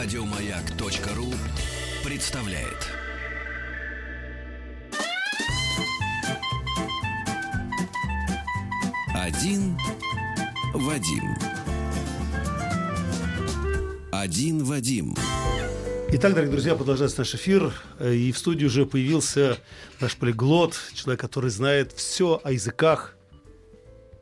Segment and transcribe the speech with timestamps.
[0.00, 1.34] Радиомаяк.ру
[2.04, 2.86] представляет.
[9.12, 9.76] Один
[10.72, 11.34] Вадим.
[14.12, 15.16] Один Вадим.
[16.12, 17.72] Итак, дорогие друзья, продолжается наш эфир.
[17.98, 19.58] Э, и в студии уже появился
[20.00, 23.17] наш полиглот, человек, который знает все о языках,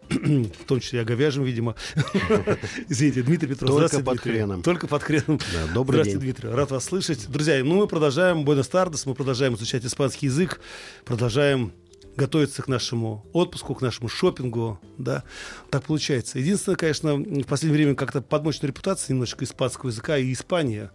[0.10, 1.74] в том числе о говяжьем, видимо.
[2.88, 3.70] Извините, Дмитрий Петров.
[3.70, 4.32] Только под Дмитрий.
[4.32, 4.62] хреном.
[4.62, 5.38] Только под хреном.
[5.38, 6.34] Да, добрый Здравствуйте, день.
[6.34, 6.48] Дмитрий.
[6.56, 7.28] Рад вас слышать.
[7.28, 10.60] Друзья, ну мы продолжаем Буэнос Тардес, мы продолжаем изучать испанский язык,
[11.04, 11.72] продолжаем
[12.16, 15.22] готовиться к нашему отпуску, к нашему шопингу, да,
[15.70, 16.38] так получается.
[16.38, 20.90] Единственное, конечно, в последнее время как-то подмочная репутация немножечко испанского языка и Испания.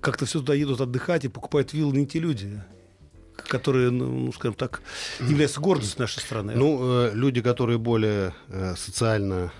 [0.00, 2.62] Как-то все туда едут отдыхать и покупают виллы не те люди,
[3.36, 4.82] которые, ну, ну, скажем так,
[5.20, 6.54] являются гордостью нашей страны.
[6.54, 9.52] Ну, э, люди, которые более э, социально,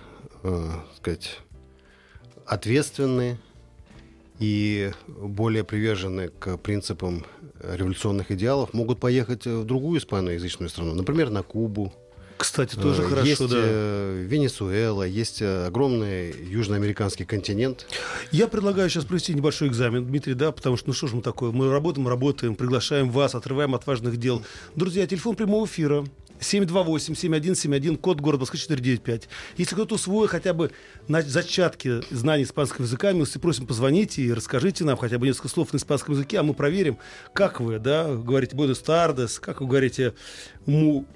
[0.42, 1.40] э, сказать,
[2.46, 3.38] ответственны
[4.38, 7.24] и более привержены к принципам
[7.62, 11.92] революционных идеалов, могут поехать в другую испаноязычную страну, например, на Кубу.
[12.36, 13.56] Кстати, тоже Э, хорошо, есть да.
[13.56, 17.86] э, Венесуэла, есть э, огромный южноамериканский континент.
[18.32, 21.52] Я предлагаю сейчас провести небольшой экзамен, Дмитрий, да, потому что, ну что ж мы такое,
[21.52, 24.42] мы работаем, работаем, приглашаем вас, отрываем от важных дел.
[24.74, 26.04] Друзья, телефон прямого эфира
[26.40, 29.28] 728-7171, код города Москва 495.
[29.56, 30.72] Если кто-то усвоил хотя бы
[31.08, 35.72] на зачатки знаний испанского языка, милости просим, позвоните и расскажите нам хотя бы несколько слов
[35.72, 36.98] на испанском языке, а мы проверим,
[37.32, 40.14] как вы, да, говорите «Buenos tardes», как вы говорите
[40.66, 41.06] «mu»,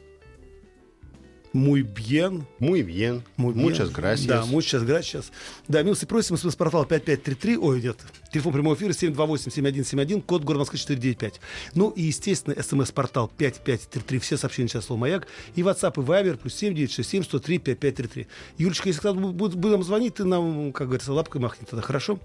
[1.53, 3.25] «muy bien», Muy bien.
[3.37, 3.67] Muy bien.
[3.67, 4.27] Muchas gracias.
[4.27, 5.33] Да, muchas gracias.
[5.69, 7.99] Да, милости просим, смс-портал 5533, ой, нет,
[8.33, 11.41] телефон прямого эфира 728-7171, код город Москвы 495.
[11.75, 16.55] Ну и, естественно, смс-портал 5533, все сообщения сейчас слово «Маяк», и WhatsApp и Viber, плюс
[16.55, 18.27] 7967 103 5533.
[18.59, 22.19] Юлечка, если кто-то будет, будет нам звонить, ты нам, как говорится, лапкой махни тогда, хорошо?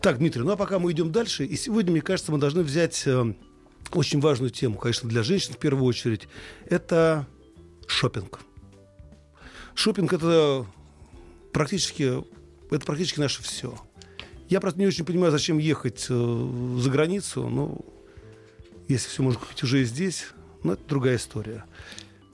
[0.00, 3.02] Так, Дмитрий, ну а пока мы идем дальше, и сегодня, мне кажется, мы должны взять
[3.06, 3.34] э,
[3.92, 6.28] очень важную тему, конечно, для женщин в первую очередь,
[6.68, 7.26] это
[7.86, 8.40] шопинг.
[9.76, 10.66] Шопинг это
[11.52, 12.24] практически,
[12.70, 13.78] это практически наше все.
[14.48, 17.78] Я просто не очень понимаю, зачем ехать э, за границу, но
[18.88, 20.28] если все можно купить уже и здесь,
[20.64, 21.64] ну, это другая история.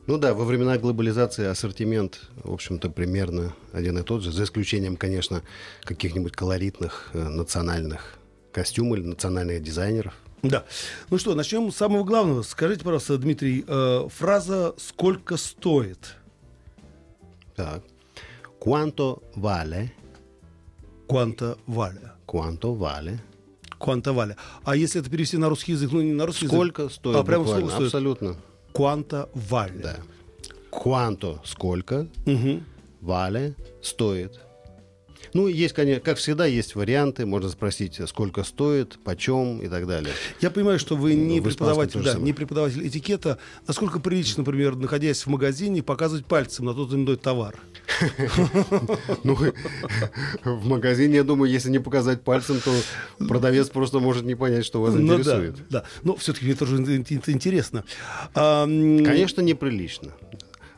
[0.06, 4.97] Ну да, во времена глобализации ассортимент, в общем-то, примерно один и тот же, за исключением,
[4.97, 5.42] конечно,
[5.82, 8.19] каких-нибудь колоритных э, национальных
[8.52, 10.14] костюмов или национальных дизайнеров.
[10.42, 10.64] Да.
[11.10, 12.42] Ну что, начнем с самого главного.
[12.42, 16.16] Скажите, пожалуйста, Дмитрий, э, фраза «сколько стоит»?
[17.62, 17.83] Так.
[18.59, 19.91] Quanto vale?
[21.09, 22.12] Кванта валя.
[22.27, 23.19] Quanto vale?
[23.78, 24.37] Кванта валя.
[24.65, 26.95] А если это перевести на русский язык, ну не на русский Сколько язык.
[26.95, 27.71] стоит А, прямо буквально?
[27.71, 27.87] стоит?
[27.87, 28.37] Абсолютно.
[28.73, 29.83] Кванта валя.
[29.83, 29.97] Да.
[30.71, 32.06] Quanto сколько?
[32.27, 32.65] Мгм.
[33.03, 34.41] Vale стоит.
[35.34, 37.27] Ну, есть, конечно, как всегда, есть варианты.
[37.27, 40.12] Можно спросить, сколько стоит, почем и так далее.
[40.41, 43.38] Я понимаю, что вы не Ну, в испанском преподаватель, да, не преподаватель этикета.
[43.66, 47.56] Насколько прилично, например, находясь в магазине, показывать пальцем на тот или иной товар?
[49.25, 49.37] Ну,
[50.44, 52.72] в магазине, я думаю, если не показать пальцем, то
[53.27, 55.56] продавец просто может не понять, что вас Ну интересует.
[55.71, 55.84] да.
[56.03, 57.84] Но все-таки мне тоже ин- ин- интересно.
[58.34, 60.12] Конечно, неприлично.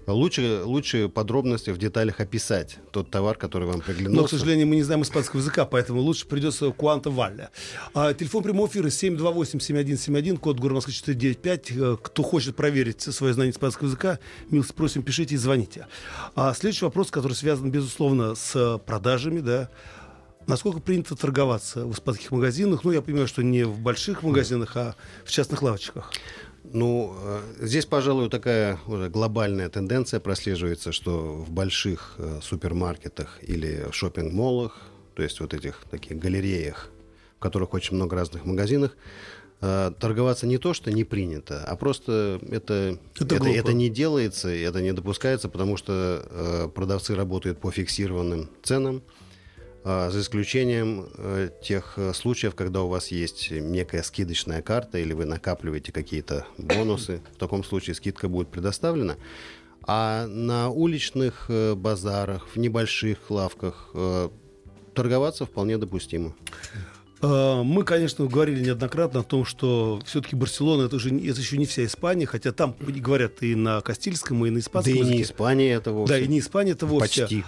[0.06, 4.20] Лучше, лучше подробности в деталях описать тот товар, который вам приглянулся.
[4.20, 7.50] Но, к сожалению, мы не знаем испанского языка, поэтому лучше придется Куанта Валля.
[7.94, 11.70] А, телефон прямого эфира 728-7171, код города Москвы 495.
[11.70, 14.18] Э, Кто хочет проверить свое знание испанского языка,
[14.50, 15.86] милости просим, пишите и звоните.
[16.34, 19.70] А следующий вопрос, который связан, безусловно, с продажами, да,
[20.46, 22.84] Насколько принято торговаться в испанских магазинах?
[22.84, 24.94] Ну, я понимаю, что не в больших магазинах, а
[25.24, 26.12] в частных лавочках.
[26.74, 33.86] Ну, э, здесь, пожалуй, такая уже глобальная тенденция прослеживается, что в больших э, супермаркетах или
[33.92, 34.82] шопинг-молах,
[35.14, 36.90] то есть вот этих таких галереях,
[37.36, 38.90] в которых очень много разных магазинов,
[39.60, 44.48] э, торговаться не то, что не принято, а просто это, Это это, это не делается,
[44.48, 49.04] это не допускается, потому что продавцы работают по фиксированным ценам,
[50.10, 55.26] за исключением э, тех э, случаев, когда у вас есть некая скидочная карта или вы
[55.26, 57.20] накапливаете какие-то бонусы.
[57.34, 59.16] В таком случае скидка будет предоставлена.
[59.86, 63.94] А на уличных э, базарах, в небольших лавках
[64.94, 66.34] торговаться вполне допустимо.
[67.20, 71.66] Э, Мы, конечно, говорили неоднократно о том, что все-таки Барселона это уже это еще не
[71.66, 75.22] вся Испания, хотя там говорят и на Кастильском, и на Да испанском и не языке.
[75.22, 76.14] Испания это вовсе.
[76.14, 77.22] Да, и не Испания это вовсе.
[77.22, 77.44] Почти.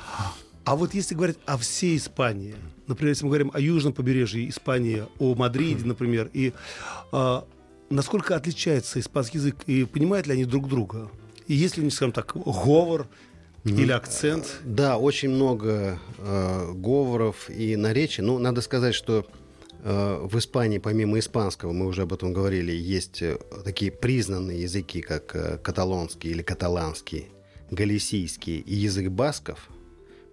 [0.66, 2.56] А вот если говорить о всей Испании,
[2.88, 6.52] например, если мы говорим о южном побережье Испании, о Мадриде, например, и
[7.12, 7.46] а,
[7.88, 11.08] насколько отличается испанский язык, и понимают ли они друг друга?
[11.46, 13.06] И есть ли у них, скажем так, говор
[13.62, 14.58] или акцент?
[14.64, 18.24] Да, очень много э, говоров и наречий.
[18.24, 19.24] Ну, надо сказать, что
[19.84, 25.00] э, в Испании, помимо испанского, мы уже об этом говорили, есть э, такие признанные языки,
[25.00, 27.28] как э, каталонский или каталанский,
[27.70, 29.68] галисийский и язык басков.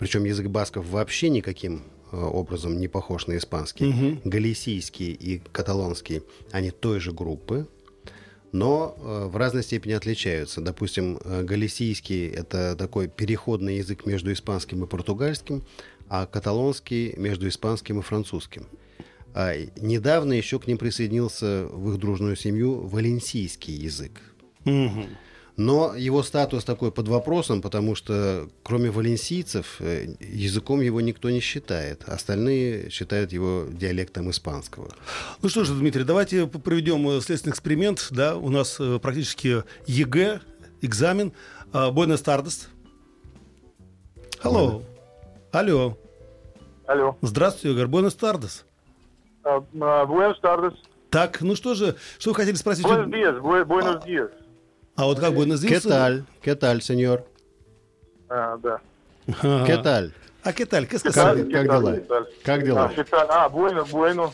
[0.03, 3.85] Причем язык басков вообще никаким э, образом не похож на испанский.
[3.85, 4.21] Мгм.
[4.25, 7.69] Галисийский и каталонский, они той же группы,
[8.51, 10.59] но э, в разной степени отличаются.
[10.59, 15.63] Допустим, э, галисийский– это такой переходный язык между испанским и португальским,
[16.09, 18.67] а каталонский– между испанским и французским.
[19.33, 24.19] А недавно еще к ним присоединился в их дружную семью валенсийский язык.
[24.65, 25.07] Мгм.
[25.55, 31.41] Но его статус такой под вопросом, потому что кроме валенсийцев э, языком его никто не
[31.41, 32.03] считает.
[32.09, 34.89] Остальные считают его диалектом испанского.
[35.43, 38.07] Ну что же, Дмитрий, давайте проведем э, следственный эксперимент.
[38.09, 40.41] Да, у нас э, практически ЕГЭ,
[40.81, 41.33] экзамен.
[41.71, 42.69] Buenos tardes.
[44.41, 44.83] Алло.
[45.51, 45.97] Алло.
[46.85, 47.17] Алло.
[47.21, 47.87] Здравствуйте, Игорь.
[47.87, 48.65] Buenos tardes.
[49.43, 50.73] А, а, Buenos tardes.
[51.09, 52.85] Так, ну что же, что вы хотели спросить?
[52.85, 53.39] Días.
[53.39, 54.29] bue- Buenos días.
[54.95, 55.83] А вот как Buenos días?
[55.83, 57.23] Qué tal, qué tal, señor.
[58.29, 58.79] А, да.
[59.65, 60.13] Qué tal.
[60.43, 60.85] А qué tal?
[60.87, 61.13] Как, c'est?
[61.13, 61.99] как дела?
[62.43, 62.91] Как дела?
[63.11, 63.45] А.
[63.45, 64.33] А, bueno, bueno.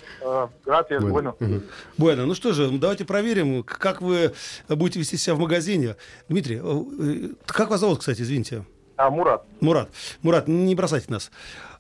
[0.66, 1.36] Gracias, bueno.
[1.40, 1.64] Мгм.
[1.98, 4.34] Буэна, ну что же, давайте проверим, как вы
[4.68, 5.98] будете вести себя в магазине.
[6.28, 8.66] Дмитрий, э, э, как вас зовут, кстати, извините?
[8.98, 9.46] А, Мурат.
[9.62, 9.90] Мурат,
[10.24, 11.32] Мурат, не бросайте нас.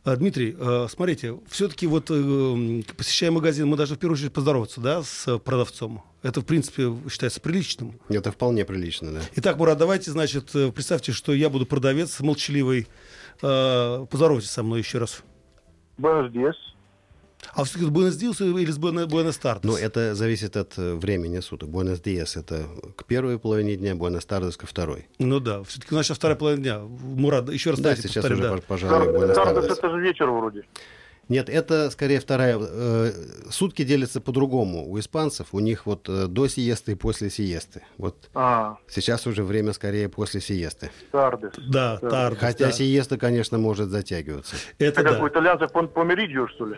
[0.05, 2.05] А, Дмитрий, э, смотрите, все-таки вот
[2.95, 6.03] посещая магазин, мы должны в первую очередь поздороваться, да, с продавцом.
[6.21, 7.99] Это, в принципе, считается приличным.
[8.09, 9.21] Это вполне прилично, да.
[9.35, 12.87] Итак, Мурат, давайте, значит, э, представьте, что я буду продавец молчаливый.
[13.41, 15.23] Э, Поздоровайтесь со мной еще раз.
[15.97, 16.53] Días.
[17.53, 19.63] А все-таки с Буэнос Диас или с Буэнос Тартес?
[19.71, 21.69] Но это зависит от э, времени суток.
[21.69, 22.65] Буэнос Диас это
[22.97, 25.07] к первой половине дня, Буэнос Тардес ко второй.
[25.19, 26.79] Ну да, все-таки у нас сейчас вторая половина дня.
[26.79, 28.55] Мурат, еще раз Да, давайте сейчас повторим, уже, да.
[28.57, 29.77] пож- пожалуй, Буэнос Тардес Тардес.
[29.77, 30.63] это же вечер вроде.
[31.29, 32.57] Нет, это скорее вторая.
[32.59, 33.11] э,
[33.51, 34.89] сутки делятся по-другому.
[34.89, 37.83] У испанцев у них вот э, до сиесты и после сиесты.
[37.97, 40.89] Вот А, сейчас уже время скорее после сиесты.
[41.11, 41.53] Тардес.
[41.69, 42.39] Да, Тардес.
[42.39, 42.71] Хотя да.
[42.71, 44.55] сиеста, конечно, может затягиваться.
[44.79, 45.23] Это Это как да.
[45.23, 46.77] у итальянцев по, по меридию, что ли?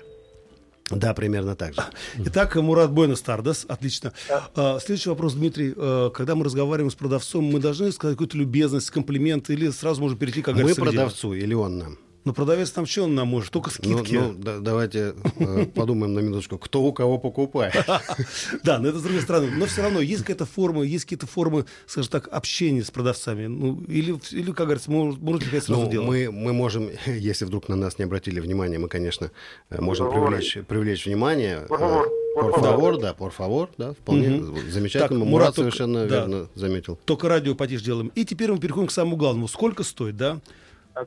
[0.90, 1.82] Да, примерно так же.
[2.26, 4.12] Итак, Мурат Буэнос Тардес, отлично.
[4.56, 5.74] А, Следующий вопрос, Дмитрий.
[5.78, 10.18] А, Когда мы разговариваем с продавцом, мы должны сказать какую-то любезность, комплимент, или сразу можем
[10.18, 10.94] перейти, как Мы говорится, к делу?
[10.98, 11.98] продавцу или он нам?
[12.24, 13.52] Но продавец там что он нам может?
[13.52, 14.16] Только Ну, скидки.
[14.16, 17.74] ну, да- давайте э, подумаем на минуточку, кто у кого покупает.
[18.64, 19.50] Да, но это с другой стороны.
[19.58, 23.48] Но все равно есть какая-то форма, есть какие-то формы, скажем так, общения с продавцами.
[23.48, 26.04] Ну, или, или как говорится, мож- можно сказать сразу Ну, дело.
[26.06, 29.32] мы, мы можем, если вдруг на нас не обратили внимания, мы, конечно,
[29.72, 31.66] э, можем привлечь, привлечь внимание.
[31.70, 32.06] Favor.
[32.38, 34.70] favor, да, favor, да, вполне Мгм.
[34.70, 35.08] замечательно.
[35.10, 36.16] Так, Мурат Мурат, только- совершенно да.
[36.20, 37.00] верно заметил.
[37.06, 38.12] Только радио потише делаем.
[38.14, 39.48] И теперь мы переходим к самому главному.
[39.48, 40.40] Сколько стоит, да?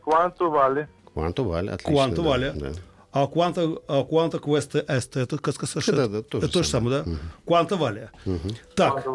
[0.05, 0.87] Quanto vale?
[1.15, 1.93] Кванту Валь, отлично.
[1.93, 2.53] Куанто да, Валя.
[2.55, 2.73] да.
[3.13, 5.87] А Куанта, а Куанта Квеста Эста, это как сказать?
[5.87, 7.11] Да, да, то же это то же самое, да?
[7.45, 8.11] Куанта Валя.
[8.75, 9.07] Так,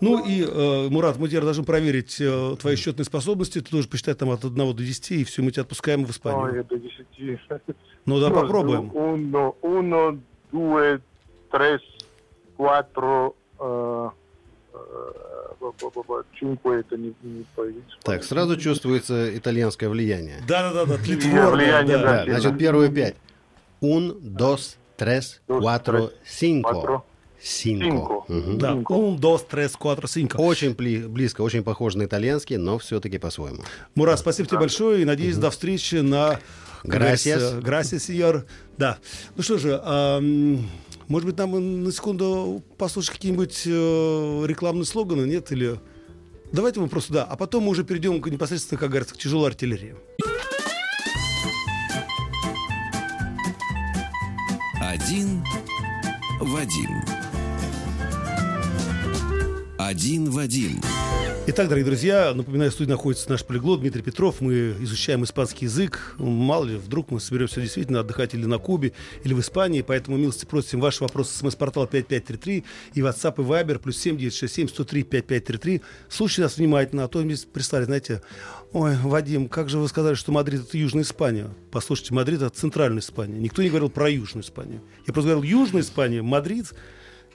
[0.00, 3.62] ну и, э, Мурат, мы теперь должны проверить э, твои счетные способности.
[3.62, 6.42] Ты должен посчитать там от 1 до 10, и все, мы тебя отпускаем в Испанию.
[6.42, 7.76] Ой, до 10.
[8.04, 8.90] Ну да, попробуем.
[8.92, 10.20] Uno, uno,
[10.52, 11.00] due,
[11.50, 11.80] tres,
[12.58, 14.10] cuatro, э,
[16.80, 17.44] это не, не.
[18.02, 20.42] Так, сразу чувствуется итальянское влияние.
[20.46, 22.02] Да-да-да, Влияние, тлетворное, влияние, да.
[22.02, 22.24] да.
[22.24, 23.14] Да, значит, первые пять.
[23.80, 27.02] Un, dos, tres, cuatro, cinco.
[27.42, 28.24] Cinco.
[28.28, 28.58] Мгм.
[28.58, 30.36] Да, un, dos, tres, cuatro, cinco.
[30.36, 33.62] Очень пли- близко, очень похоже на итальянский, но все-таки по-своему.
[33.94, 36.38] Мурат, спасибо тебе большое и надеюсь, до встречи на...
[36.84, 38.44] говорится, Gracias, сеньор.
[38.76, 38.98] Да.
[39.36, 40.68] Ну что же, а, м,
[41.10, 45.50] может быть, нам на секунду послушать какие-нибудь э, рекламные слоганы, нет?
[45.50, 45.80] Или...
[46.52, 47.24] Давайте мы просто, да.
[47.24, 49.96] А потом мы уже перейдем непосредственно, как говорится, к тяжелой артиллерии.
[54.80, 55.44] Один
[56.40, 57.19] Вадим.
[59.86, 60.78] Один Вадим.
[61.46, 64.42] Итак, дорогие друзья, напоминаю, в студии находится наш полиглот Дмитрий Петров.
[64.42, 66.16] Мы изучаем испанский язык.
[66.18, 68.92] Мало ли, вдруг мы соберемся действительно отдыхать или на Кубе,
[69.24, 69.80] или в Испании.
[69.80, 75.80] Поэтому, милости просим, ваши вопросы смс-портал 5533 и WhatsApp и Viber плюс 7967 103 5533.
[76.10, 78.20] Слушайте нас внимательно, а то мне прислали, знаете,
[78.72, 81.48] ой, Вадим, как же вы сказали, что Мадрид это Южная Испания?
[81.72, 83.40] Послушайте, Мадрид это Центральная Испания.
[83.40, 84.82] Никто не говорил про Южную Испанию.
[85.06, 86.74] Я просто говорил Южная Испания, Мадрид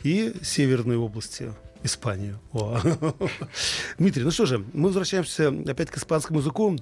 [0.05, 1.51] и северные области.
[1.83, 2.39] Испанию.
[2.53, 2.79] О.
[3.99, 6.77] Дмитрий, ну что же, мы возвращаемся опять к испанскому языку.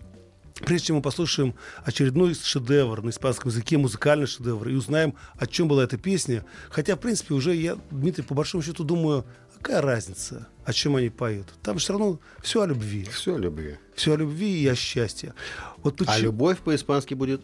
[0.66, 5.68] Прежде чем мы послушаем очередной шедевр на испанском языке, музыкальный шедевр, и узнаем, о чем
[5.68, 6.46] была эта песня.
[6.70, 9.26] Хотя, в принципе, уже я, Дмитрий, по большому счету думаю,
[9.58, 11.48] какая разница, о чем они поют.
[11.64, 13.06] Там все равно все о любви.
[13.12, 13.78] Все любви.
[13.96, 15.34] Все о любви и о счастье.
[15.78, 17.42] Вот А почему- любовь по-испански будет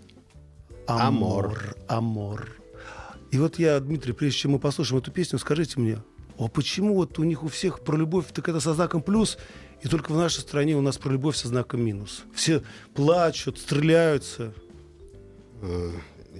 [0.87, 1.75] Амор.
[1.87, 2.58] Амор.
[3.31, 6.01] И вот я, Дмитрий, прежде чем мы послушаем эту песню, скажите мне,
[6.37, 9.37] а почему вот у них у всех про любовь так это со знаком плюс,
[9.83, 12.23] и только в нашей стране у нас про любовь со знаком минус?
[12.33, 14.53] Все плачут, стреляются.
[15.61, 15.91] Э,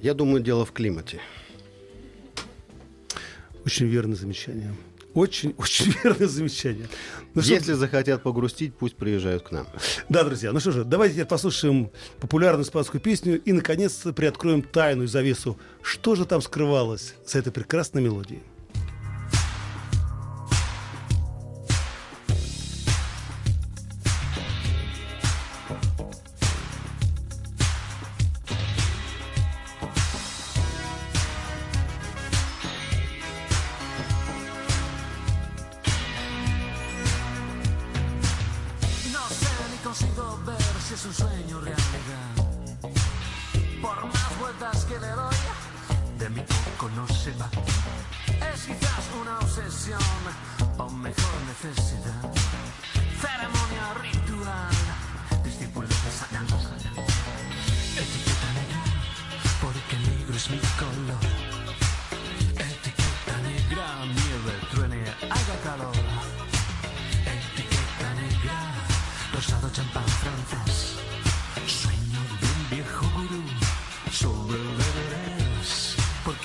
[0.01, 1.19] Я думаю, дело в климате.
[3.65, 4.74] Очень верное замечание.
[5.13, 6.88] Очень, очень верное замечание.
[7.34, 9.68] Ну что, Если захотят погрустить, пусть приезжают к нам.
[10.08, 15.08] Да, друзья, ну что же, давайте теперь послушаем популярную испанскую песню и, наконец-то, приоткроем тайную
[15.08, 15.58] завесу.
[15.82, 18.42] Что же там скрывалось за этой прекрасной мелодией?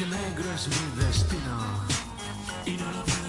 [0.05, 1.57] Porque negro es mi destino.
[2.67, 3.24] Y no lo puedo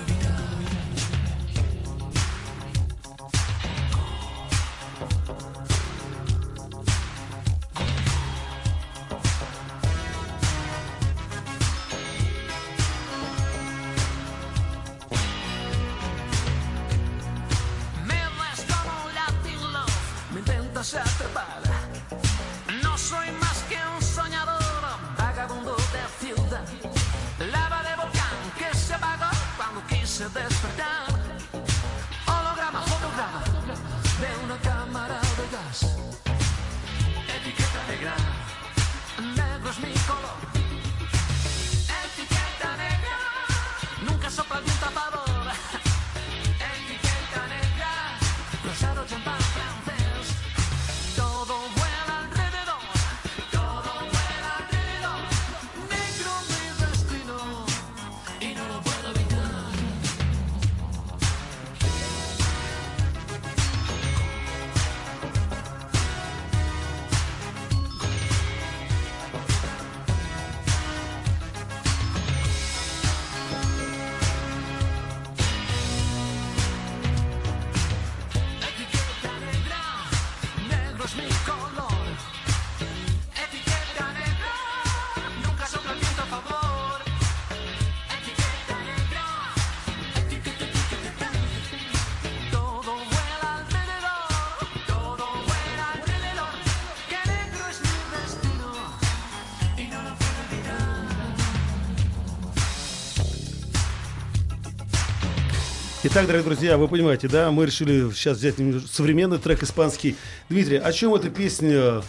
[106.16, 108.56] Итак, дорогие друзья, вы понимаете, да, мы решили сейчас взять
[108.90, 110.16] современный трек испанский.
[110.48, 112.04] Дмитрий, о чем эта песня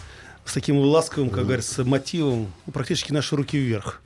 [0.45, 4.01] с таким ласковым, как говорится, мотивом, ну, практически наши руки вверх,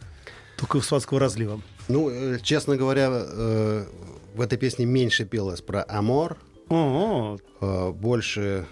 [0.57, 1.61] только испанского разлива?
[1.87, 3.85] Ну, э, честно говоря, э,
[4.33, 6.35] в этой песне меньше пелось про амор,
[6.69, 8.65] О, э, больше,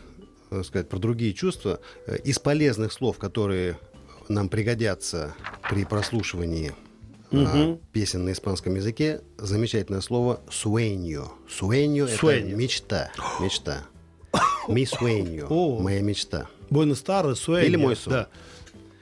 [0.50, 1.80] так сказать, про другие чувства.
[2.24, 3.78] Из полезных слов, которые
[4.30, 5.36] нам пригодятся
[5.70, 6.74] при прослушивании
[7.32, 11.30] э, песен на испанском языке, замечательное слово «суeño».
[11.48, 13.12] «Суeño»— это мечта.
[13.40, 13.86] Мечта.
[14.68, 16.48] «Mi sueño» О.— моя мечта.
[16.70, 17.68] Буэнос старый, Суэнья.
[17.68, 18.14] Или «Мой сон».
[18.14, 18.28] Да.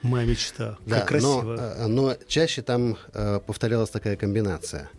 [0.02, 0.78] Моя мечта.
[0.86, 1.42] Да, как красиво.
[1.42, 4.90] Но, э, но чаще там э, повторялась такая комбинация.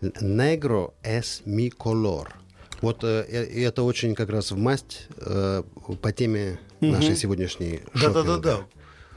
[0.00, 2.28] Negro es mi color.
[2.80, 5.62] Вот э, э, это очень как раз в масть э,
[6.00, 8.66] по теме нашей сегодняшней Да-да-да-да.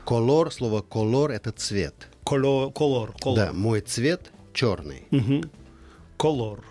[0.05, 2.08] Колор, слово колор это цвет.
[2.29, 3.13] Коло- Колор.
[3.19, 3.37] Колор.
[3.37, 5.07] Да, мой цвет черный.
[5.11, 5.49] Мгм.
[6.17, 6.63] Колор.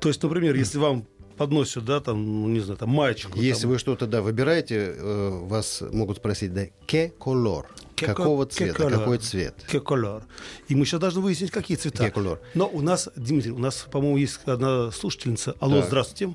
[0.00, 3.38] То есть, например, если вам подносят, да, там, ну, не знаю, там, маечку.
[3.38, 7.66] Если там, вы что-то да выбираете, э, вас могут спросить, да, ке колор?
[7.96, 8.74] Какого ко- ке цвета?
[8.82, 8.98] колор.
[8.98, 9.54] Какой цвет?
[9.70, 10.22] Ке колор.
[10.68, 12.04] И мы сейчас должны выяснить, какие цвета.
[12.04, 12.40] Ке колор.
[12.54, 15.54] Но у нас, Дмитрий, у нас, по-моему, есть одна слушательница.
[15.60, 15.86] Алло, Да.
[15.86, 16.34] здравствуйте.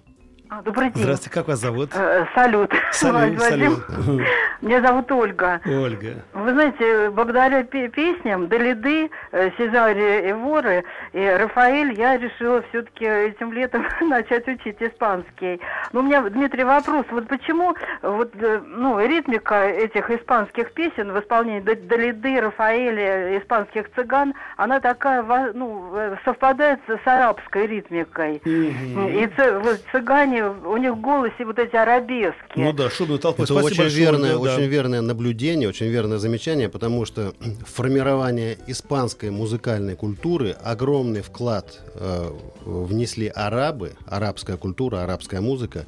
[0.49, 1.01] А, Добрый день.
[1.03, 1.91] Здравствуйте, как вас зовут?
[1.95, 2.69] Э, Салют.
[2.91, 3.83] Салют, Вадим.
[3.87, 4.21] салют.
[4.61, 5.59] Меня зовут Ольга.
[5.65, 6.17] Ольга.
[6.33, 13.05] Вы знаете, благодаря пе- песням Далиды, э, Сезаре и Воры и Рафаэль я решила все-таки
[13.05, 15.59] этим летом начать учить испанский.
[15.93, 17.05] Но у меня, Дмитрий, вопрос.
[17.09, 23.91] Вот почему вот, э, ну, ритмика этих испанских песен в исполнении Да- Далиды, Рафаэля, испанских
[23.95, 28.37] цыган, она такая, ну, э, совпадает с арабской ритмикой.
[28.45, 32.35] И цы- вот цыгане, у них в голосе вот эти арабески.
[32.57, 33.41] Ну да, шумную толпу.
[33.43, 34.37] Это Спасибо очень большое, верное, да.
[34.37, 37.33] очень верное наблюдение, очень верное замечание, потому что
[37.65, 42.31] формирование испанской музыкальной культуры огромный вклад э,
[42.65, 45.85] внесли арабы, арабская культура, арабская музыка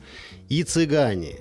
[0.49, 1.35] и цыгане,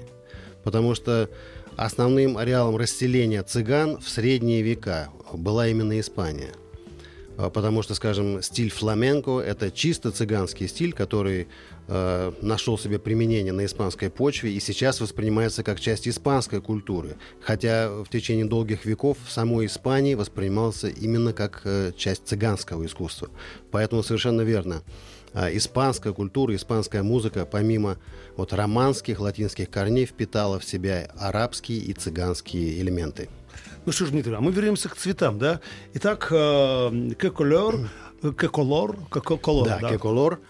[0.64, 1.28] потому что
[1.76, 6.52] основным ареалом расселения цыган в средние века была именно Испания.
[7.36, 11.48] А, Потому что, скажем, стиль фламенко– это чисто цыганский стиль, который
[11.88, 17.16] э, нашел себе применение на испанской почве и сейчас воспринимается как часть испанской культуры.
[17.40, 23.28] Хотя в течение долгих веков в самой Испании воспринимался именно как э, часть цыганского искусства.
[23.70, 24.82] Поэтому совершенно верно.
[25.34, 27.96] А, Испанская культура, испанская музыка, помимо
[28.36, 33.28] вот романских, латинских корней, впитала в себя арабские и цыганские элементы.
[33.86, 35.60] Ну что ж, Дмитрий, а мы вернемся к цветам, да?
[35.94, 37.88] Итак, э, «Que color»,
[38.22, 39.90] «Que color», «Que color», Да, да.
[39.90, 40.40] «Кеколор».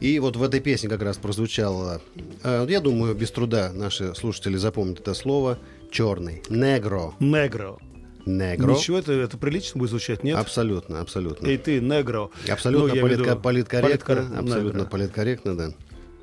[0.00, 2.02] И вот в этой песне как раз прозвучало,
[2.42, 5.58] э, я думаю, без труда наши слушатели запомнят это слово,
[5.90, 7.78] черный, негро, «Негро».
[8.26, 8.72] негро.
[8.72, 10.36] Ничего, это, это прилично будет звучать, нет?
[10.36, 11.46] Абсолютно, абсолютно.
[11.46, 12.28] Эй, ты, негро.
[12.50, 14.90] Абсолютно Ну, политко- виду- политкорректно, политкорректно, абсолютно негро.
[14.90, 15.72] политкорректно, да.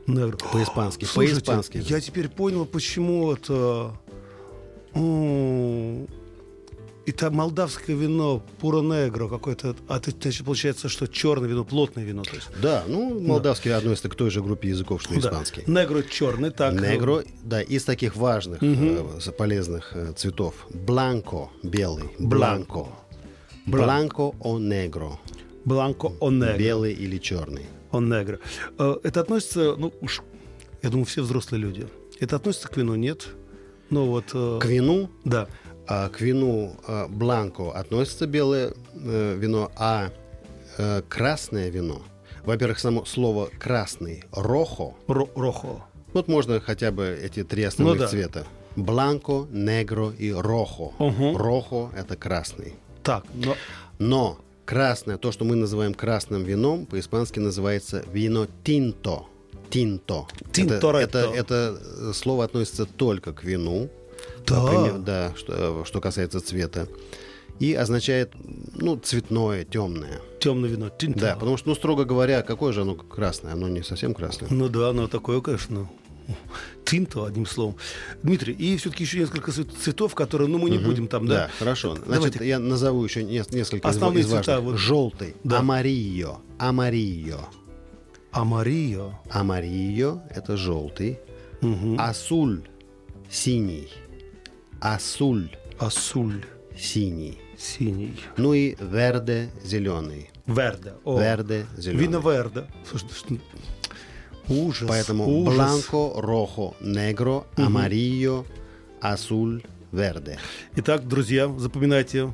[0.05, 0.37] Негро.
[0.51, 1.77] По-испански, Слушайте, по-испански.
[1.91, 3.91] я теперь понял, почему это...
[7.05, 9.75] м, Это молдавское вино пуро негро какое-то.
[9.87, 12.23] А это значит, получается, что черное вино, плотное вино.
[12.23, 12.47] То есть.
[12.61, 15.29] Да, ну, молдавский относится к той же группе языков, что и Да.
[15.29, 15.63] испанский.
[15.67, 16.73] Негро черный, так.
[16.73, 20.53] Негро, да, из таких важных, э, с- полезных э, цветов.
[20.73, 22.05] Бланко, белый.
[22.19, 22.87] Бланко.
[23.65, 25.19] Бланко о негро.
[25.65, 26.57] Бланко о негро.
[26.57, 27.65] Белый или черный.
[27.91, 28.39] о негро.
[28.79, 30.21] Э, Это относится, ну уж,
[30.81, 31.87] я думаю, все взрослые люди.
[32.19, 33.27] Это относится к вину, нет?
[33.89, 34.25] Ну вот...
[34.33, 35.47] э, К вину, Да.
[35.87, 40.09] А, к вину а, бланко относится белое э, вино, а
[40.77, 42.01] э, красное вино,
[42.45, 45.83] во-первых, само слово красный, рохо, Ро- рохо.
[46.13, 48.07] вот можно хотя бы эти три основных Ну да.
[48.07, 48.45] цвета.
[48.75, 50.93] Бланко, негро и рохо.
[50.97, 51.37] Мгм.
[51.37, 52.73] Рохо– это красный.
[53.03, 53.55] Так, но...
[53.99, 59.23] Но красное, то, что мы называем красным вином, по-испански называется вино тинто.
[59.69, 60.25] Тинто.
[60.51, 61.19] Тинторетто.
[61.19, 63.89] Это, это, это слово относится только к вину.
[64.47, 64.61] Да.
[64.63, 66.87] Например, да, что, что касается цвета.
[67.59, 68.33] И означает,
[68.75, 70.19] ну, цветное, темное.
[70.39, 70.89] Темное вино.
[70.89, 71.19] Тинто.
[71.19, 73.53] Да, потому что, ну, строго говоря, какое же оно красное?
[73.53, 74.49] Оно не совсем красное.
[74.51, 75.87] Ну да, оно такое, конечно.
[76.85, 77.75] Тинто, одним словом.
[78.23, 81.49] Дмитрий, и все-таки еще несколько цвет- цветов, которые, ну, мы не будем там, Да, да?
[81.59, 81.95] хорошо.
[81.95, 82.47] Значит, Давайте.
[82.47, 84.45] я назову еще нес- несколько Основные из, важных.
[84.45, 84.77] цвета, вот.
[84.77, 85.59] Желтый, Да.
[85.59, 87.39] амарио, амарио.
[88.31, 89.19] Амарио.
[89.29, 91.19] Амарио– это желтый.
[91.61, 91.99] Мгм.
[91.99, 92.63] Асуль–
[93.29, 93.89] синий.
[94.83, 96.43] Асуль Асуль.–
[96.77, 97.39] синий.
[97.57, 98.19] Синий.
[98.35, 100.29] Ну и верде– зеленый.
[100.45, 100.93] Верде.
[101.05, 102.03] О, Верде– зеленый.
[102.03, 102.65] Вино верде.
[102.93, 103.37] Что-
[104.49, 104.89] Ужас.
[104.89, 105.55] Поэтому ужас.
[105.55, 108.43] бланко, рохо, негро, амарио,
[109.01, 110.37] асуль, верде.
[110.75, 112.33] Итак, друзья, запоминайте.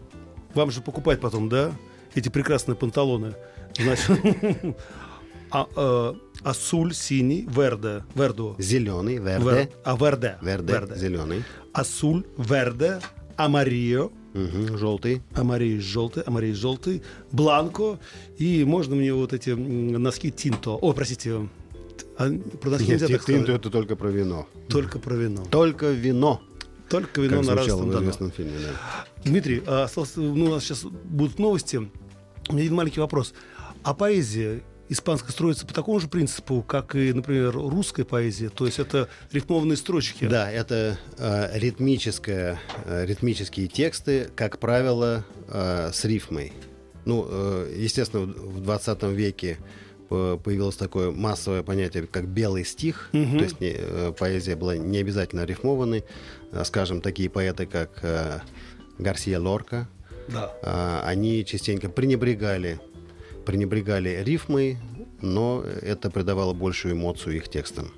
[0.55, 1.71] Вам же покупать потом, да?
[2.15, 3.35] Эти прекрасные панталоны.
[3.77, 4.09] Значит,
[5.51, 8.56] а, э, Асуль, синий, верде, вердо.
[8.60, 10.38] Зеленый, Вер- верде, А, верде.
[10.41, 11.43] верде, зеленый.
[11.73, 12.99] Асуль, верде,
[13.36, 14.12] амарио.
[14.34, 15.21] Мгм, желтый.
[15.34, 17.99] Амарий желтый, амарий желтый, бланко.
[18.38, 20.71] И можно мне вот эти носки тинто.
[20.71, 21.49] О, простите,
[22.17, 22.30] а,
[22.62, 24.47] про носки Нет, нельзя так тинто это только про вино.
[24.69, 25.45] Только про вино.
[25.49, 26.41] Только вино,
[26.89, 28.12] Только вино как на разном дано.
[28.30, 28.52] фильме.
[28.62, 29.06] да.
[29.25, 31.78] Дмитрий, а остался- ну, у нас сейчас будут новости.
[31.78, 33.34] У меня один маленький вопрос.
[33.84, 38.49] А поэзия испанская строится по такому же принципу, как и, например, русская поэзия?
[38.49, 40.25] То есть это рифмованные строчки?
[40.28, 46.54] Да, это э, ритмическое, э, ритмические тексты, как правило, э, с рифмой.
[47.06, 49.58] Ну, э, естественно, в в 20 веке
[50.10, 53.10] э, появилось такое массовое понятие, как белый стих.
[53.13, 53.38] Мгм.
[53.38, 56.04] То есть не, э, поэзия была не обязательно рифмованной.
[56.52, 58.39] Э, Скажем, такие поэты, как э,
[58.97, 59.88] Гарсия Лорка,
[60.28, 60.52] Да.
[60.62, 62.80] а, они частенько пренебрегали,
[63.49, 64.77] пренебрегали рифмой,
[65.21, 67.91] но это придавало большую эмоцию их текстам.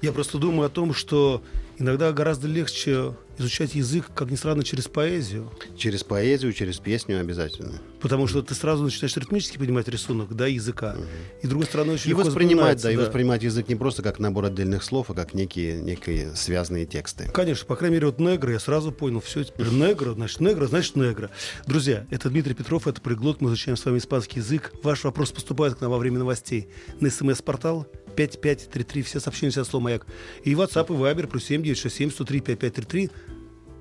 [0.00, 1.42] Я просто думаю о том, что
[1.78, 5.50] иногда гораздо легче изучать язык, как ни странно, через поэзию.
[5.76, 7.80] Через поэзию, через песню обязательно.
[8.00, 10.96] Потому что ты сразу начинаешь ритмически понимать рисунок, да, языка.
[11.42, 14.18] И, с другой стороны, очень И воспринимать, да, и запоминается, воспринимать язык не просто как
[14.18, 17.28] набор отдельных слов, а как некие, некие связанные тексты.
[17.32, 20.96] Конечно, по крайней мере, вот негра я сразу понял, все, теперь негра, значит негра, значит
[20.96, 21.30] негра.
[21.66, 24.72] Друзья, это Дмитрий Петров, это Приглот, мы изучаем с вами испанский язык.
[24.82, 26.68] Ваш вопрос поступает к нам во время новостей
[27.00, 30.06] на смс-портал 5533, все сообщения сейчас слово «Маяк».
[30.44, 33.10] И WhatsApp, и Viber, плюс 7967 103 5533.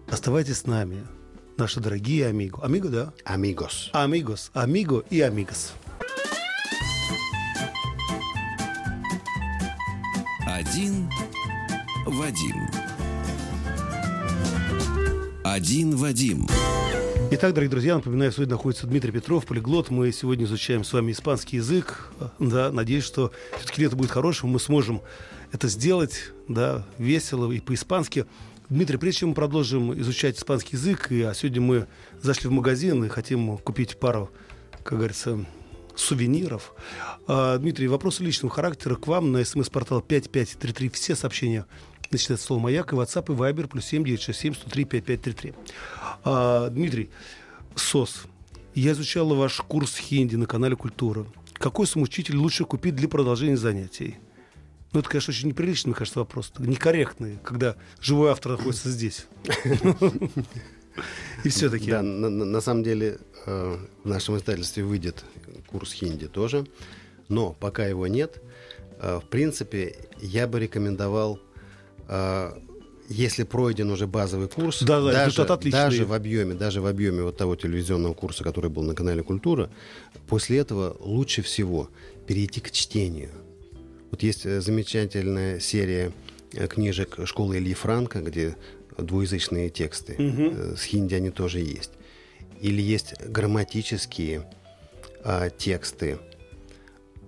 [0.09, 1.05] Оставайтесь с нами,
[1.57, 2.63] наши дорогие амиго.
[2.63, 3.13] Амиго, да?
[3.23, 3.89] Амигос.
[3.93, 5.73] Амигос, амиго и амигос.
[10.45, 11.09] Один
[12.05, 12.67] Вадим.
[15.43, 16.47] Один Вадим.
[17.35, 19.89] Итак, дорогие друзья, напоминаю, сегодня находится Дмитрий Петров, полиглот.
[19.89, 22.11] Мы сегодня изучаем с вами испанский язык.
[22.37, 25.01] Да, надеюсь, что все-таки лето будет хорошим, мы сможем
[25.51, 28.27] это сделать, да, весело и по-испански.
[28.69, 31.87] Дмитрий, прежде чем мы продолжим изучать испанский язык, и, а сегодня мы
[32.21, 34.29] зашли в магазин и хотим купить пару,
[34.83, 35.43] как говорится,
[35.95, 36.75] сувениров.
[37.25, 40.89] А, Дмитрий, вопросы личного характера к вам на смс-портал 5533.
[40.89, 41.65] Все сообщения
[42.13, 45.53] начинают слово «Маяк» и WhatsApp, и Viber, плюс 7967 103 5533.
[46.23, 47.09] А, Дмитрий,
[47.75, 48.23] СОС.
[48.75, 51.25] Я изучала ваш курс хинди на канале «Культура».
[51.53, 54.17] Какой самоучитель лучше купить для продолжения занятий?
[54.91, 56.51] Ну, это, конечно, очень неприличный, мне кажется, вопрос.
[56.59, 59.27] Некорректный, когда живой автор находится здесь.
[61.43, 61.89] И все-таки.
[61.89, 65.25] Да, на, самом деле э, в нашем издательстве выйдет
[65.67, 66.67] курс хинди тоже,
[67.27, 68.41] но пока его нет,
[68.99, 71.39] э, в принципе, я бы рекомендовал,
[73.09, 77.37] если пройден уже базовый курс, Да, да, даже, даже в объеме, даже в объеме вот
[77.37, 79.69] того телевизионного курса, который был на канале Культура,
[80.27, 81.89] после этого лучше всего
[82.27, 83.29] перейти к чтению.
[84.11, 86.11] Вот есть э, замечательная серия
[86.53, 88.55] э, книжек школы Ильи Франка, где
[88.97, 90.15] двуязычные тексты.
[90.17, 91.91] Э, С хинди они тоже есть.
[92.61, 94.47] Или есть грамматические
[95.23, 96.19] а, тексты.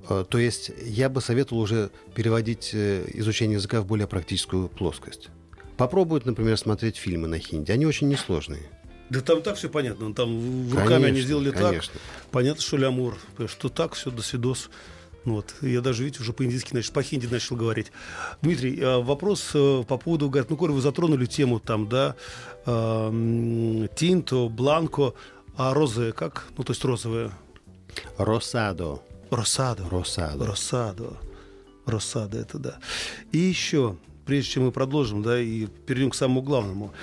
[0.07, 5.29] А, То есть я бы советовал уже переводить э, изучение языка в более практическую плоскость.
[5.77, 7.71] Попробуют, например, смотреть фильмы на хинди.
[7.71, 8.63] Они очень несложные.
[9.09, 10.13] Да там так все понятно.
[10.13, 11.93] Там руками они Конечно, сделали конечно.
[11.93, 12.01] так.
[12.31, 13.17] Понятно, что лямур.
[13.47, 14.69] Что так, все, до свидос.
[15.25, 15.55] Вот.
[15.61, 17.91] Я даже, видите, уже по-индийски, значит, по-хинди начал говорить.
[18.41, 22.15] Дмитрий, а, вопрос э, по поводу, говорят, ну, Коля, вы затронули тему там, да,
[23.95, 25.13] тинто, бланко,
[25.57, 26.45] а розы как?
[26.57, 27.31] Ну, то есть розовые.
[28.17, 29.01] Росадо.
[29.31, 29.87] Росадо.
[29.89, 30.45] Росадо.
[30.45, 31.17] Росадо.
[31.85, 32.79] Росадо, это да.
[33.31, 36.93] И еще, прежде чем мы продолжим, да, и перейдем к самому главному.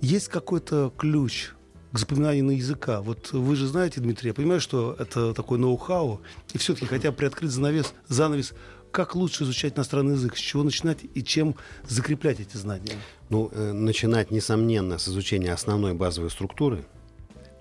[0.00, 1.50] Есть какой-то ключ
[1.92, 3.02] к запоминанию на языка.
[3.02, 6.22] Вот вы же знаете, Дмитрий, я понимаю, что это такой ноу-хау,
[6.54, 8.54] и все-таки хотя бы приоткрыть занавес, занавес,
[8.90, 11.54] как лучше изучать иностранный язык, с чего начинать и чем
[11.86, 12.94] закреплять эти знания.
[13.28, 16.84] Ну, э, начинать, несомненно, с изучения основной базовой структуры,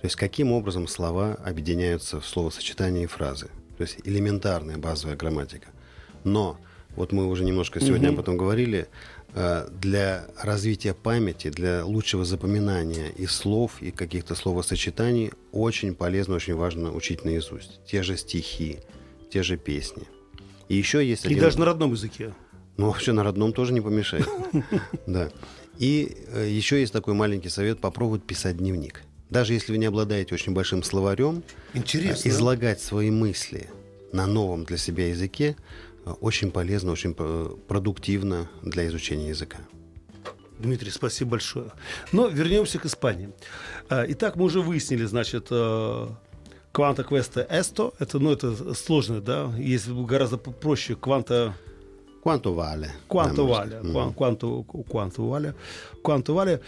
[0.02, 3.50] то есть каким образом слова объединяются в словосочетания и фразы.
[3.78, 5.68] То есть элементарная базовая грамматика.
[6.24, 6.58] Но,
[6.96, 8.88] вот мы уже немножко сегодня об этом говорили,
[9.36, 16.56] э, для развития памяти, для лучшего запоминания и слов, и каких-то словосочетаний очень полезно, очень
[16.56, 17.80] важно учить наизусть.
[17.86, 18.80] Те же стихи,
[19.32, 20.08] те же песни.
[20.68, 21.42] И еще есть И один...
[21.42, 22.34] даже на родном языке.
[22.78, 24.28] Ну, вообще на родном тоже не помешает.
[25.06, 25.30] Да.
[25.78, 29.04] И э, еще есть такой маленький совет попробовать писать дневник.
[29.32, 31.42] Даже если вы не обладаете очень большим словарем,
[31.74, 32.30] Интересно.
[32.30, 33.70] излагать свои мысли
[34.12, 35.56] на новом для себя языке
[36.06, 39.58] э, очень полезно, очень э, продуктивно для изучения языка.
[40.60, 41.72] Дмитрий, спасибо большое.
[42.12, 43.30] Но вернемся к Испании.
[43.90, 45.48] А, Итак, мы уже выяснили, значит,
[46.72, 51.56] кванта квеста эсто, это, ну, это сложно, да, есть гораздо проще кванта?
[53.08, 53.78] Кванту на мой Валя.
[53.80, 53.94] взгляд.
[53.96, 55.56] Кван- Кванту, кванту Валя.
[56.04, 56.62] Кванту Валя.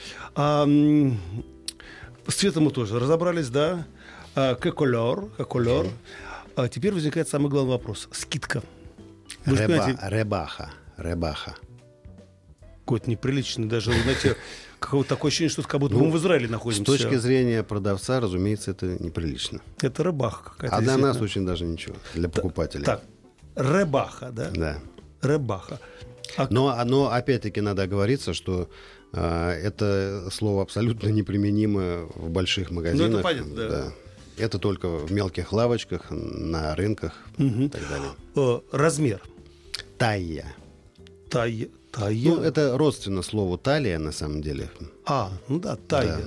[2.28, 3.86] А, с цветом мы тоже разобрались, да.
[4.36, 5.30] А, Каколер.
[5.38, 5.88] Каколер.
[6.56, 8.08] А теперь возникает самый главный вопрос.
[8.12, 8.62] Скидка.
[9.46, 10.70] Вы Реба- понимаете, Ребаха.
[10.98, 11.56] Ребаха.
[12.80, 14.36] какой-то неприличный даже, знаете,
[14.80, 16.84] какое-то такое ощущение, что как будто Ну, мы в Израиле С находимся.
[16.86, 19.62] точки зрения продавца, разумеется, это неприлично.
[19.82, 20.76] Это рыбаха какая-то.
[20.78, 21.96] А для нас очень даже ничего.
[22.14, 22.84] Для покупателей.
[22.86, 23.02] Так,
[23.56, 24.50] рыбаха, да?
[24.52, 24.78] Да.
[25.22, 25.80] Рыбаха.
[26.38, 28.68] А Но, но опять-таки надо оговориться, что а,
[29.14, 33.12] это слово абсолютно неприменимо в больших магазинах.
[33.12, 33.94] Ну, понятно, да.
[34.38, 38.10] Это только в мелких лавочках, на рынках и так далее.
[38.36, 39.22] э, размер.
[39.98, 40.46] Тайя.
[41.30, 41.68] Тайя.
[41.92, 42.32] Тайя.
[42.32, 44.72] Ну, это родственно слову талия, на самом деле.
[45.06, 46.18] А, ну да, тайя.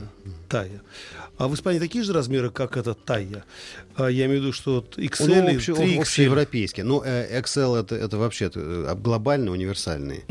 [0.48, 0.80] Тайя.
[1.38, 3.42] А в Испании такие же размеры, как это тайя?
[3.96, 6.00] А, я имею в виду, что вот XL Ну, и обще- 3XL.
[6.02, 6.82] общеевропейский.
[6.84, 10.24] Ну, Excel это, это вообще э, глобальный, универсальный.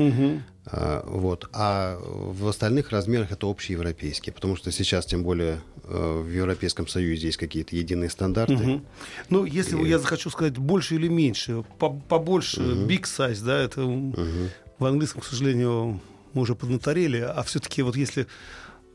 [0.67, 1.49] А, Вот.
[1.53, 7.27] А в остальных размерах это общеевропейские, потому что сейчас, тем более, э, в Европейском Союзе
[7.27, 8.53] есть какие-то единые стандарты.
[8.55, 8.85] Мгм.
[9.29, 14.13] Ну, если я захочу сказать больше или меньше, по- побольше, big size, да, это м,
[14.79, 15.99] в английском, к сожалению,
[16.33, 18.25] мы уже поднаторели, а все-таки вот если,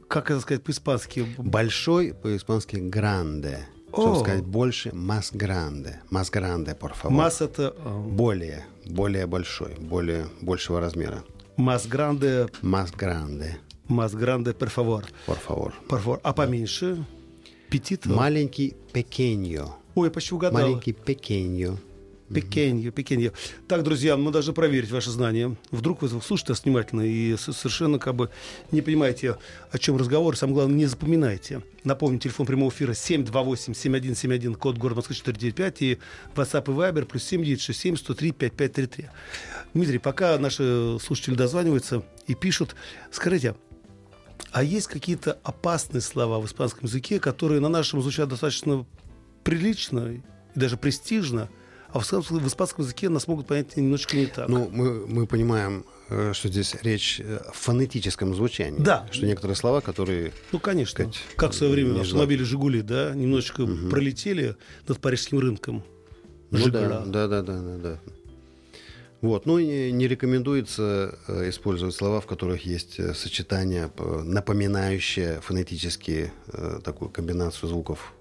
[0.09, 2.77] как это сказать по-испански, Большой по-испански.
[3.93, 4.21] Чтобы О.
[4.21, 5.95] сказать больше, más grande.
[6.11, 7.11] Más grande, por favor.
[7.11, 11.25] масс это э, Более, более большой, более большего размера.
[11.61, 13.57] Масс гранде, Más grande,
[13.89, 15.05] масс гранде, per favor.
[15.27, 15.73] por favor.
[15.89, 16.21] Por favor.
[16.23, 17.05] А поменьше?
[17.71, 18.07] Петит?
[18.07, 19.69] Маленький pequeño.
[19.95, 20.61] Ой, я почти угадал.
[20.61, 21.77] Маленький pequeño.
[22.33, 23.33] Пекенью, пекенью.
[23.67, 25.57] Так, друзья, мы должны проверить ваши знания.
[25.73, 28.31] Вдруг вы слушаете внимательно и совершенно как бы
[28.71, 29.37] не понимаете,
[29.73, 30.37] о чем разговор.
[30.37, 31.63] Самое главное, не запоминайте.
[31.83, 35.99] Напомню, телефон прямого эфира 728-7171, код города Москвы 495 и
[36.37, 39.09] WhatsApp и Viber плюс 7967 103 5533.
[39.75, 42.77] Дмитрий, пока наши слушатели дозваниваются и пишут,
[43.11, 43.57] скажите,
[44.53, 48.87] а есть какие-то опасные слова в испанском языке, которые на нашем звучат достаточно
[49.43, 50.21] прилично и
[50.55, 51.49] даже престижно,
[51.93, 54.49] а в испанском, в испанском языке нас могут понять немножечко не так.
[54.49, 58.81] Ну, мы, мы понимаем, э, что здесь речь э, о фонетическом звучании.
[58.81, 59.07] Да.
[59.11, 60.33] Что некоторые слова, которые...
[60.53, 60.93] Ну, конечно.
[60.93, 65.83] сказать, как в свое время не автомобили «Жигули», да, немножечко пролетели над парижским рынком.
[66.51, 66.89] Ну «Жигуля».
[66.89, 68.01] да, да, да, да, да, да.
[69.21, 76.33] Вот, ну и не рекомендуется э, использовать слова, в которых есть сочетание, напоминающее фонетически
[76.85, 78.15] такую комбинацию звуков,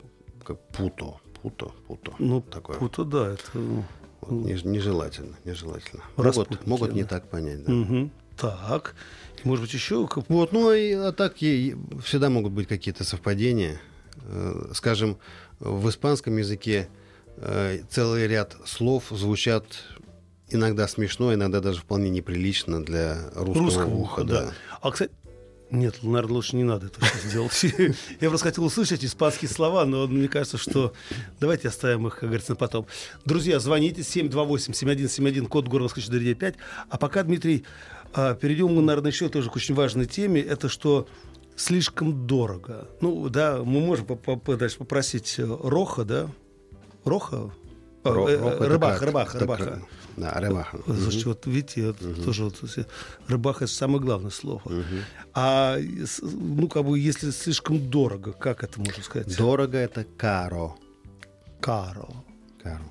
[0.43, 2.13] как путо, путо, путо.
[2.19, 2.77] Ну, такое.
[2.77, 3.43] путо, да, это...
[3.53, 3.83] ну,
[4.21, 6.03] Вот, не- нежелательно, нежелательно.
[6.17, 7.09] Могут, могут не да.
[7.09, 7.71] так понять, да.
[7.71, 8.11] мгм.
[8.37, 8.95] Так.
[9.43, 10.07] Может быть, еще...
[10.27, 13.79] Вот, ну и а так и- всегда могут быть какие-то совпадения.
[14.23, 15.17] Э, Скажем,
[15.59, 16.89] в испанском языке
[17.37, 19.65] э, целый ряд слов звучат
[20.49, 24.23] иногда смешно, иногда даже вполне неприлично для русского, русского уха.
[24.23, 24.51] да.
[24.81, 25.11] А, кстати,
[25.71, 27.63] нет, наверное, лучше не надо это сейчас делать.
[28.21, 30.93] Я просто хотел услышать испанские слова, но мне кажется, что
[31.39, 32.87] давайте оставим их, как говорится, на потом.
[33.25, 36.55] Друзья, звоните 728-7171, код города Москвы 495.
[36.89, 37.65] А пока, Дмитрий,
[38.13, 40.41] а, перейдем мы, наверное, еще тоже к очень важной теме.
[40.41, 41.07] Это что
[41.55, 42.87] слишком дорого.
[43.01, 44.07] Ну, да, мы можем
[44.45, 46.29] дальше попросить э, Роха, да?
[47.03, 47.51] Роха?
[48.03, 49.41] Ро- э, это Рыбаха, как?
[49.41, 49.81] рыбаха,
[50.19, 50.77] Рыбаха.
[50.77, 51.01] Да, рыбаха.
[51.01, 52.61] Слушайте, вот видите, вот тоже вот,
[53.27, 54.61] рыбаха это самое главное слово.
[55.33, 59.35] А с- ну как бы если слишком дорого, как это можно сказать?
[59.37, 60.75] Дорого это каро.
[61.61, 62.07] Каро.
[62.63, 62.81] каро.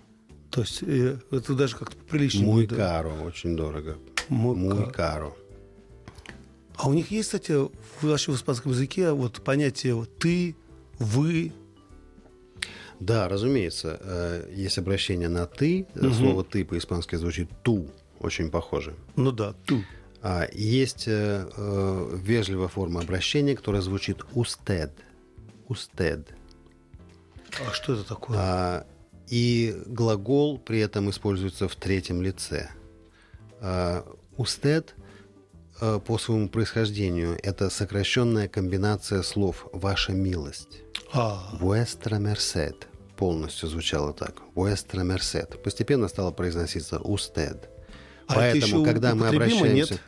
[0.50, 2.44] То есть э, это даже как-то прилично.
[2.46, 2.76] Мой да?
[2.76, 3.96] каро, очень дорого.
[4.28, 5.32] Мой Мой ка- каро.
[6.76, 7.70] А у них есть, кстати, в,
[8.02, 10.54] вообще в испанском языке вот понятие вот ты,
[10.98, 11.52] вы.
[13.00, 15.86] Да, разумеется, э, есть обращение на ты.
[15.94, 17.88] Слово ты по-испански звучит ту,
[18.20, 18.94] очень похоже.
[19.16, 19.82] Ну да, ту.
[20.20, 24.90] А, есть э, э, вежливая форма обращения, которая звучит usted.
[25.68, 26.26] Usted.
[27.66, 28.36] А что это такое?
[28.38, 28.86] А,
[29.28, 32.68] и глагол при этом используется в третьем лице.
[33.60, 34.04] А,
[35.80, 40.80] э, по своему происхождению это сокращенная комбинация слов «ваша милость».
[41.12, 44.42] А, Vuestra merced полностью звучало так.
[44.54, 45.58] Vuestra merced.
[45.58, 47.68] Постепенно стало произноситься usted.
[48.26, 49.94] А это Поэтому, когда мы обращаемся...
[49.94, 50.02] нет?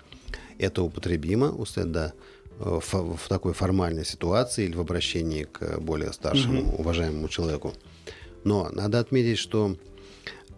[0.59, 2.13] Это употребимо, usted, да,
[2.59, 7.73] э, в, в такой формальной ситуации или в обращении к более старшему, уважаемому человеку.
[8.45, 9.77] Но надо отметить, что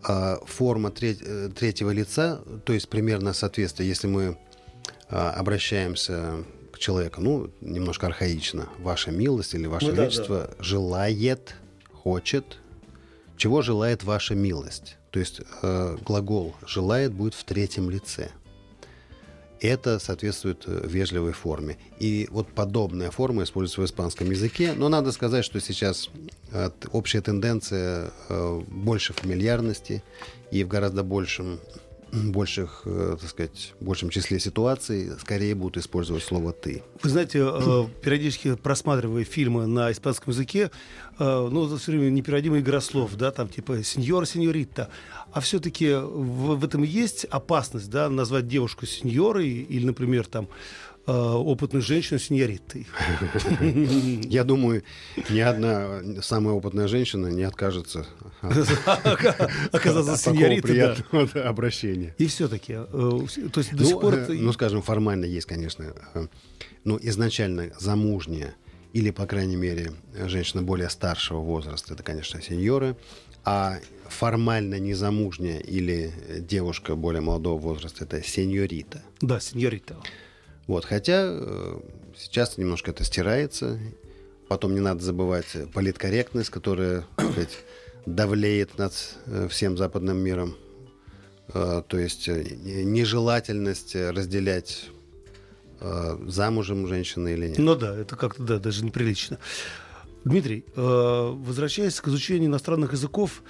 [0.03, 4.37] а, форма треть- э, третьего лица, то есть примерно соответствие, если мы
[5.09, 6.45] а, обращаемся
[6.83, 11.55] к человеку, ну, немножко архаично, ваша милость или ваше Ну да, величество желает,
[11.93, 12.59] хочет,
[13.37, 14.97] чего желает ваша милость.
[15.13, 18.31] То есть э, глагол желает будет в третьем лице.
[19.61, 21.79] Это соответствует э, вежливой форме.
[22.01, 24.73] И вот подобная форма используется в испанском языке.
[24.77, 26.11] Но надо сказать, что сейчас
[26.51, 30.03] э, общая тенденция э, больше фамильярности
[30.51, 31.61] и в гораздо большем
[32.13, 36.83] больших, э, так сказать, большем числе ситуаций скорее будут использовать слово «ты».
[37.03, 40.71] Вы знаете, э, периодически просматривая фильмы на испанском языке,
[41.19, 44.91] э, ну, все время непереводимая игра слов, да, там типа сеньор, сеньорита.
[45.33, 50.49] А все-таки в, в этом есть опасность, да, назвать девушку сеньорой или, например, там
[51.07, 52.87] э, опытную женщину сеньоритой.
[54.29, 54.83] Я думаю,
[55.31, 58.07] ни одна самая опытная женщина не откажется
[58.41, 58.53] от
[59.75, 62.15] Оказаться сеньоритой, приятного обращения.
[62.19, 64.15] И все-таки, то есть до Ну, сих пор...
[64.15, 66.27] э, ну, скажем, формально есть, конечно, э,
[66.85, 68.55] ну, изначально замужняя
[68.93, 69.93] или, по крайней мере,
[70.27, 72.97] женщина более старшего возраста, это, конечно, сеньоры.
[73.45, 79.03] А формально незамужняя или девушка более молодого возраста это сеньорита.
[79.21, 79.97] Да, сеньорита.
[80.67, 81.81] Вот, хотя э,
[82.17, 83.79] сейчас немножко это стирается.
[84.49, 87.59] Потом не надо забывать политкорректность, которая, сказать,
[88.07, 88.93] давлеет над
[89.27, 90.57] э, всем западным миром.
[91.55, 94.91] Э, то есть э, нежелательность разделять
[95.81, 97.59] э, замужем женщина или нет.
[97.59, 99.39] Ну да, это как-то, да, даже неприлично.
[100.25, 103.43] Дмитрий, э, возвращаясь к изучению иностранных языков,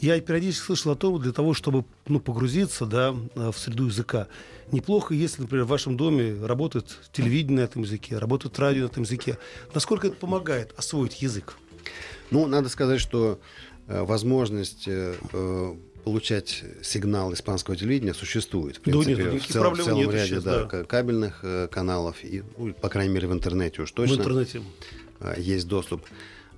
[0.00, 4.28] я периодически слышал о том, для того, чтобы ну, погрузиться да, э, в среду языка,
[4.70, 9.02] неплохо, если, например, в вашем доме работает телевидение на этом языке, работает радио на этом
[9.02, 9.38] языке.
[9.74, 11.56] Насколько это помогает освоить язык?
[12.30, 13.40] Ну, надо сказать, что
[13.86, 18.76] э, возможность э, э, получать сигнал испанского телевидения существует.
[18.78, 20.84] В Да нет, принципе, в, цел- в целом нет ряде сейчас, да, да.
[20.84, 24.14] кабельных э, каналов, и, ну, по крайней мере, в интернете уж В точно.
[24.14, 24.62] интернете.
[25.20, 26.02] а, есть доступ.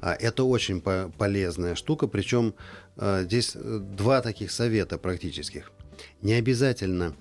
[0.00, 2.54] Это очень по- полезная штука, причем
[2.96, 5.70] а, здесь э, два таких совета практических.
[6.22, 7.14] Не обязательно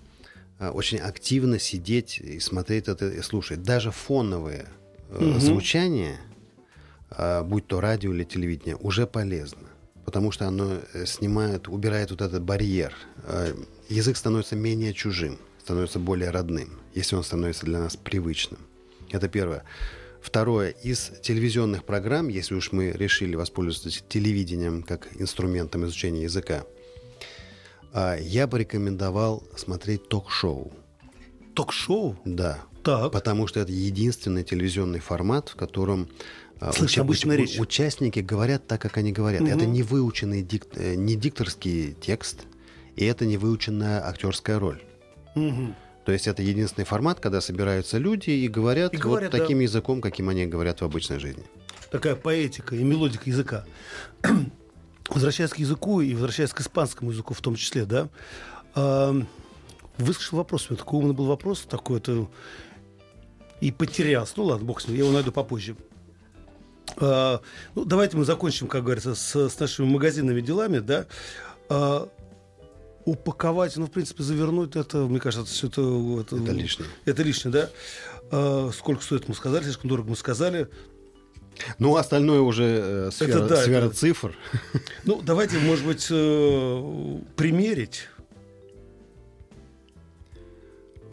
[0.60, 3.64] а, очень активно сидеть и смотреть это и слушать.
[3.64, 4.68] Даже фоновые
[5.10, 6.20] э, звучания,
[7.12, 9.68] а, будь то радио или телевидение, уже полезно.
[10.06, 12.94] Потому что оно э, снимает, убирает вот этот барьер.
[13.24, 13.54] А,
[13.90, 18.60] Язык становится менее чужим, становится более родным, если он становится для нас привычным.
[19.12, 19.64] Это первое.
[20.22, 20.70] Второе.
[20.70, 26.66] Из телевизионных программ, если уж мы решили воспользоваться телевидением как инструментом изучения языка,
[27.94, 30.72] а, я бы рекомендовал смотреть ток-шоу.
[31.56, 32.18] Ток-шоу?
[32.26, 32.60] Да.
[32.84, 33.12] Так.
[33.12, 36.10] Потому что это единственный телевизионный формат, в котором
[36.60, 37.60] а, Слышно обычная речь.
[37.60, 39.42] участники говорят так, как они говорят.
[39.42, 42.42] Это не выученный дик- э, не дикторский текст,
[42.96, 44.82] и это не выученная актерская роль.
[45.36, 45.76] Мгм.
[46.06, 49.44] То есть это единственный формат, когда собираются люди и говорят, И говорят, вот да.
[49.44, 51.44] таким языком, каким они говорят в обычной жизни.
[51.92, 53.66] Такая поэтика и мелодика языка.
[55.10, 58.10] Возвращаясь к языку и возвращаясь к испанскому языку в том числе, да,
[58.76, 59.16] а,
[59.98, 60.68] выслушал вопрос.
[60.70, 62.30] У меня такой умный был вопрос, такой-то
[63.60, 64.34] и потерялся.
[64.38, 65.76] Ну ладно, бог с ним, я его найду попозже.
[66.98, 67.42] А,
[67.76, 71.08] ну, давайте мы закончим, как говорится, с, с нашими магазинными делами, да.
[71.70, 72.08] А,
[73.10, 75.82] упаковать, ну, в принципе, завернуть это, мне кажется, все это...
[76.22, 76.90] Это, Это лишнее.
[77.06, 77.70] Это лишнее, да.
[78.32, 80.68] А, сколько стоит, мы сказали, слишком дорого мы сказали.
[81.78, 84.36] Ну, остальное уже э, сфера, да, сфера это- цифр.
[85.04, 88.08] Ну, давайте, может быть, э, примерить.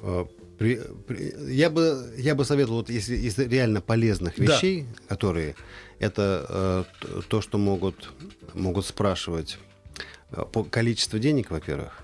[0.03, 0.25] Э,
[0.59, 4.45] при- при- я, бы, я бы советовал, вот если из реально полезных Да.
[4.45, 5.55] вещей, которые
[5.99, 8.11] это э, то, что могут,
[8.55, 9.59] могут спрашивать
[10.53, 12.03] по количеству денег, во-первых.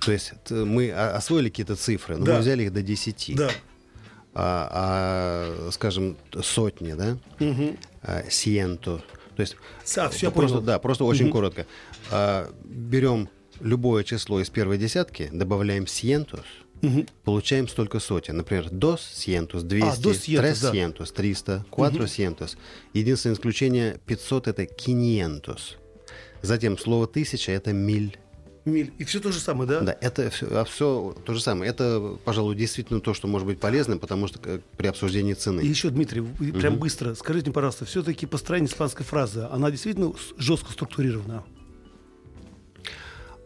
[0.00, 2.34] То есть т- мы освоили какие-то цифры, но Да.
[2.34, 3.34] мы взяли их до 10.
[3.36, 3.50] Да.
[4.34, 4.68] А,
[5.66, 7.16] а, скажем, сотни, да?
[7.38, 7.78] Мгм.
[8.02, 9.02] А, сиенто.
[9.36, 9.56] То есть
[9.96, 10.66] А, всё, я просто, понял.
[10.66, 11.66] да, просто очень коротко.
[12.10, 13.28] А, берем
[13.60, 16.44] любое число из первой десятки, добавляем сиентос,
[16.82, 17.06] Мгм.
[17.24, 18.36] получаем столько сотен.
[18.36, 20.70] Например, dos cientos, 200, dos cientos, tres да.
[20.72, 22.56] cientos, 300, cuatro cientos.
[22.92, 25.76] Единственное исключение 500 это quinientos.
[26.44, 28.18] Затем слово тысяча это миль.
[28.64, 28.92] Миль.
[28.98, 29.80] И все то же самое, да?
[29.80, 31.70] Да, это все, то же самое.
[31.70, 35.60] Это, пожалуй, действительно то, что может быть полезным, потому что э, при обсуждении цены.
[35.60, 40.12] И еще, Дмитрий, вы прям быстро, скажите, мне, пожалуйста, все-таки построение испанской фразы, она действительно
[40.38, 41.44] жестко структурирована?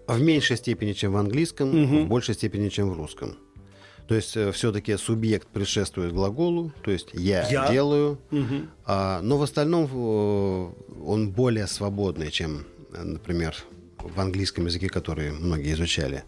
[0.07, 2.05] В меньшей степени, чем в английском, Мгм.
[2.05, 3.37] в большей степени, чем в русском.
[4.07, 7.71] То есть все-таки субъект предшествует глаголу, то есть я, Я.
[7.71, 8.71] делаю, Мгм.
[8.87, 10.73] а, но в остальном э,
[11.05, 13.55] он более свободный, чем, э, например,
[13.99, 16.25] в английском языке, который многие изучали.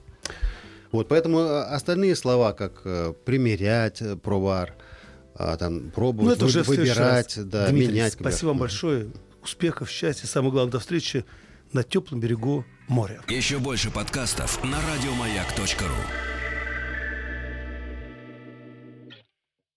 [0.92, 4.74] Вот, поэтому э, остальные слова, как э, примерять, э, провар,
[5.58, 8.12] там, пробовать, Ну, это уже выбирать, да, Дмитрий, менять.
[8.14, 9.10] спасибо вам большое.
[9.42, 11.24] Успехов, счастья, самое главное, до встречи
[11.72, 13.22] на теплом берегу моря.
[13.28, 16.39] Еще больше подкастов на радиомаяк.ру.